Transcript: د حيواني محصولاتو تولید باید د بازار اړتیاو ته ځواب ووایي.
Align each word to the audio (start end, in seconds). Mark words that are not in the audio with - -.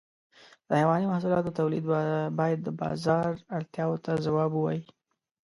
د 0.67 0.69
حيواني 0.79 1.05
محصولاتو 1.11 1.57
تولید 1.59 1.85
باید 2.39 2.59
د 2.63 2.69
بازار 2.81 3.29
اړتیاو 3.57 4.01
ته 4.05 4.11
ځواب 4.25 4.51
ووایي. 4.53 4.83